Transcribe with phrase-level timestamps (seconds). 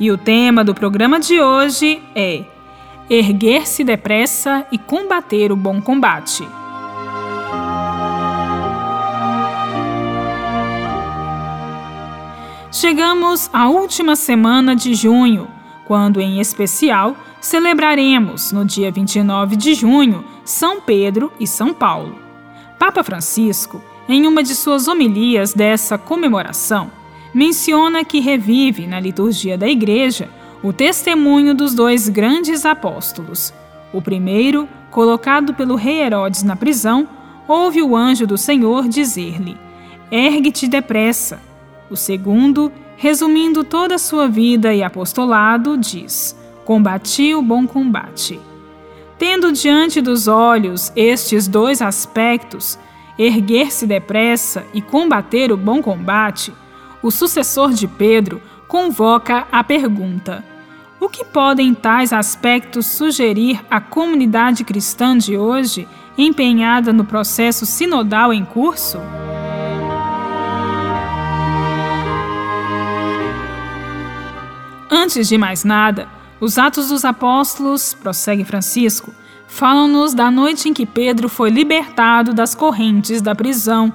[0.00, 2.46] E o tema do programa de hoje é
[3.10, 6.48] Erguer-se depressa e combater o bom combate.
[12.72, 15.48] Chegamos à última semana de junho,
[15.86, 22.18] quando, em especial, celebraremos, no dia 29 de junho, São Pedro e São Paulo.
[22.78, 26.90] Papa Francisco, em uma de suas homilias dessa comemoração,
[27.34, 30.28] menciona que revive na liturgia da Igreja
[30.62, 33.52] o testemunho dos dois grandes apóstolos.
[33.92, 37.08] O primeiro, colocado pelo rei Herodes na prisão,
[37.48, 39.56] ouve o anjo do Senhor dizer-lhe:
[40.10, 41.40] Ergue-te depressa.
[41.90, 48.38] O segundo, resumindo toda a sua vida e apostolado, diz: Combati o bom combate.
[49.18, 52.78] Tendo diante dos olhos estes dois aspectos,
[53.18, 56.52] erguer-se depressa e combater o bom combate,
[57.02, 60.44] o sucessor de Pedro convoca a pergunta:
[61.00, 68.32] o que podem tais aspectos sugerir à comunidade cristã de hoje, empenhada no processo sinodal
[68.32, 68.98] em curso?
[74.90, 76.08] Antes de mais nada,
[76.40, 79.12] os Atos dos Apóstolos, prossegue Francisco,
[79.46, 83.92] falam-nos da noite em que Pedro foi libertado das correntes da prisão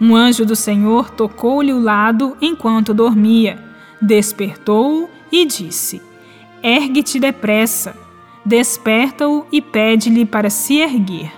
[0.00, 3.62] um anjo do Senhor tocou-lhe o lado enquanto dormia,
[4.00, 6.00] despertou-o e disse:
[6.62, 7.94] Ergue-te depressa.
[8.44, 11.30] Desperta-o e pede-lhe para se erguer.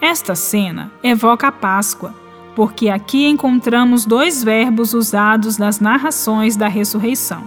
[0.00, 2.14] Esta cena evoca a Páscoa,
[2.54, 7.44] porque aqui encontramos dois verbos usados nas narrações da ressurreição: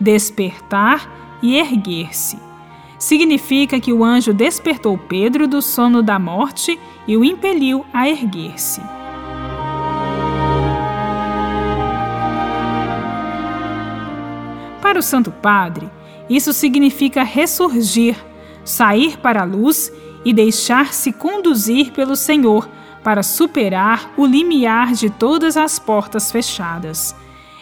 [0.00, 2.38] despertar e erguer-se.
[2.98, 8.99] Significa que o anjo despertou Pedro do sono da morte e o impeliu a erguer-se.
[14.90, 15.88] Para o Santo Padre,
[16.28, 18.16] isso significa ressurgir,
[18.64, 19.92] sair para a luz
[20.24, 22.68] e deixar-se conduzir pelo Senhor
[23.00, 27.14] para superar o limiar de todas as portas fechadas.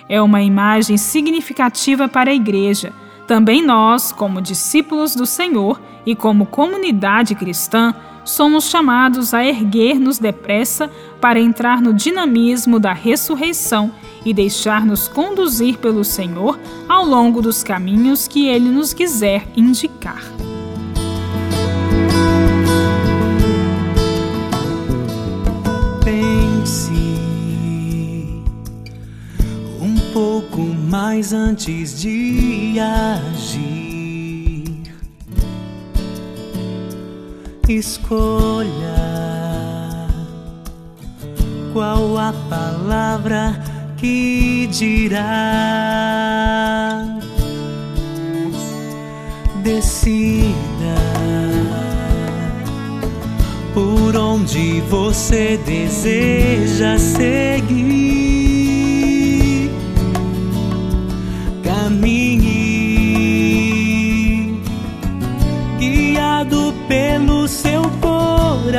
[0.08, 2.94] É uma imagem significativa para a Igreja.
[3.26, 7.94] Também nós, como discípulos do Senhor e como comunidade cristã,
[8.28, 10.90] somos chamados a erguer-nos depressa
[11.20, 13.90] para entrar no dinamismo da ressurreição
[14.24, 16.58] e deixar-nos conduzir pelo Senhor
[16.88, 20.22] ao longo dos caminhos que Ele nos quiser indicar.
[26.04, 26.90] Pense
[29.80, 33.87] um pouco mais antes de agir.
[37.68, 39.28] Escolha
[41.74, 43.62] qual a palavra
[43.98, 45.28] que dirá.
[49.62, 50.96] Decida
[53.74, 58.27] por onde você deseja seguir.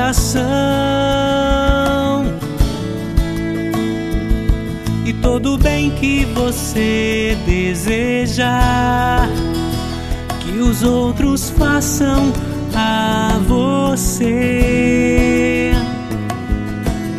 [0.09, 0.41] Coração
[5.05, 9.27] e todo bem que você deseja
[10.39, 12.33] que os outros façam
[12.73, 14.51] a você.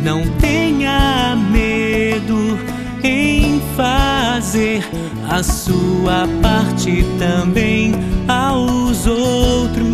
[0.03, 2.59] Não tenha medo
[3.03, 4.83] em fazer
[5.29, 7.93] a sua parte também
[8.27, 9.90] aos outros.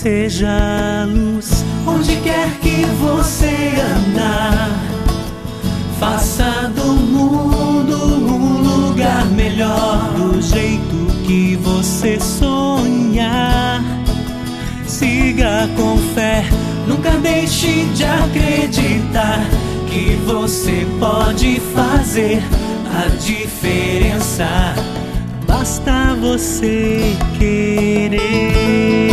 [0.00, 4.70] Seja luz onde quer que você andar.
[5.98, 13.84] Faça do mundo um lugar melhor do jeito que você sonhar.
[14.86, 16.46] Siga com fé,
[16.86, 19.44] nunca deixe de acreditar
[19.86, 22.42] que você pode fazer
[22.86, 24.48] a diferença.
[25.46, 29.09] Basta você querer.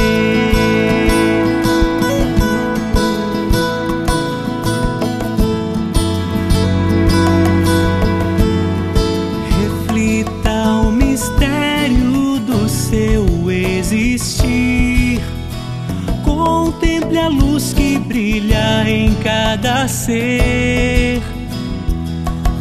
[19.98, 21.22] Ser.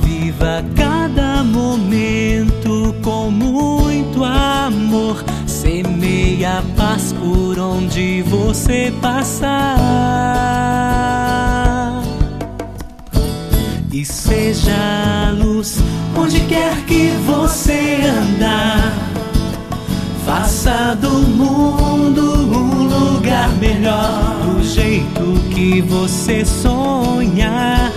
[0.02, 5.22] Viva cada momento com muito amor.
[5.46, 9.76] Semeia paz por onde você passar.
[13.92, 15.78] E seja luz
[16.16, 18.92] onde quer que você andar.
[20.24, 22.22] Faça do mundo
[22.52, 24.25] um lugar melhor,
[24.76, 27.90] jeito que você sonhar.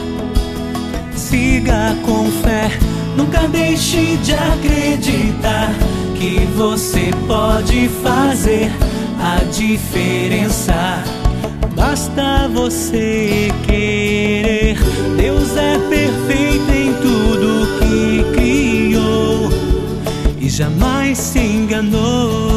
[1.14, 2.72] Siga com fé,
[3.18, 5.72] nunca deixe de acreditar
[6.18, 8.72] que você pode fazer
[9.22, 11.04] a diferença.
[11.76, 14.78] Basta você querer.
[15.18, 19.50] Deus é perfeito em tudo que criou
[20.40, 22.49] e jamais se enganou.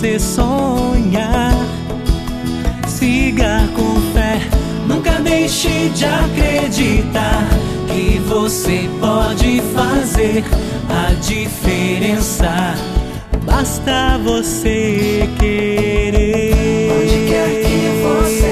[0.00, 1.52] Você sonhar.
[2.88, 4.40] Siga com fé,
[4.88, 7.46] nunca deixe de acreditar
[7.86, 10.42] que você pode fazer
[10.88, 12.74] a diferença.
[13.44, 16.92] Basta você querer.
[16.96, 18.49] Onde quer que você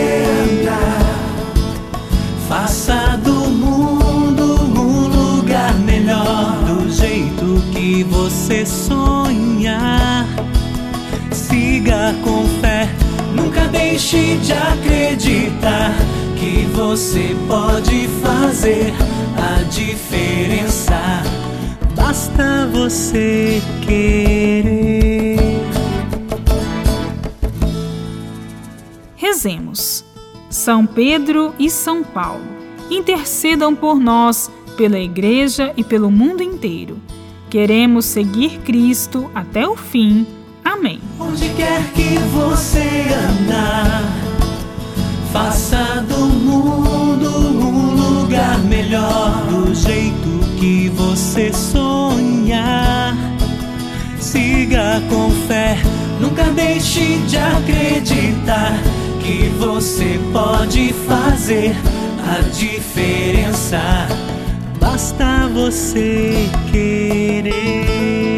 [14.37, 15.93] de acreditar
[16.39, 18.93] que você pode fazer
[19.37, 21.23] a diferença.
[21.97, 25.39] Basta você querer.
[29.17, 30.05] Rezemos.
[30.51, 32.45] São Pedro e São Paulo,
[32.91, 36.99] intercedam por nós, pela Igreja e pelo mundo inteiro.
[37.51, 40.27] Queremos seguir Cristo até o fim.
[40.79, 41.01] Amém.
[41.19, 44.05] Onde quer que você andar,
[45.33, 53.13] faça do mundo um lugar melhor, do jeito que você sonhar.
[54.21, 55.77] Siga com fé,
[56.21, 58.79] nunca deixe de acreditar
[59.21, 61.75] que você pode fazer
[62.25, 63.81] a diferença.
[64.79, 68.38] Basta você querer.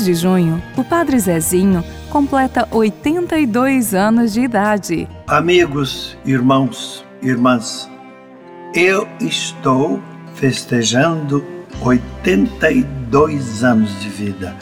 [0.00, 5.06] No mês de junho, o Padre Zezinho completa 82 anos de idade.
[5.26, 7.86] Amigos, irmãos, irmãs,
[8.74, 10.00] eu estou
[10.34, 11.44] festejando
[11.82, 14.56] 82 anos de vida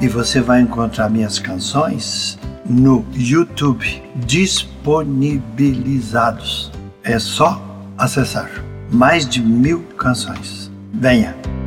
[0.00, 2.36] e você vai encontrar minhas canções
[2.68, 6.72] no YouTube disponibilizados.
[7.04, 7.62] É só
[7.96, 8.50] acessar.
[8.90, 10.68] Mais de mil canções.
[10.92, 11.59] Venha!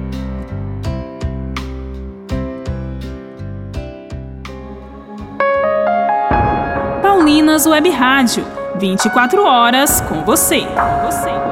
[7.53, 8.47] Paulinas Web Rádio,
[8.79, 10.61] 24 horas com você.
[10.61, 11.42] Com você.